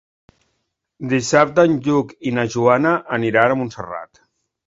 Dissabte 1.09 1.65
en 1.69 1.75
Lluc 1.87 2.15
i 2.29 2.33
na 2.37 2.47
Joana 2.55 2.93
aniran 3.21 3.57
a 3.57 3.59
Montserrat. 3.61 4.25